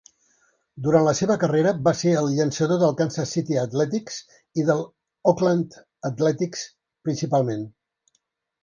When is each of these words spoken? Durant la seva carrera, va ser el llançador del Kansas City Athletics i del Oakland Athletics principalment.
Durant 0.85 1.03
la 1.07 1.11
seva 1.19 1.35
carrera, 1.43 1.73
va 1.87 1.93
ser 1.99 2.13
el 2.21 2.29
llançador 2.37 2.81
del 2.85 2.95
Kansas 3.03 3.35
City 3.37 3.61
Athletics 3.65 4.19
i 4.63 4.67
del 4.71 4.85
Oakland 5.35 5.79
Athletics 6.13 6.69
principalment. 7.11 7.67